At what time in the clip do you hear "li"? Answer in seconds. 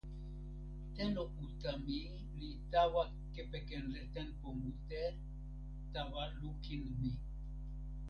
2.37-2.49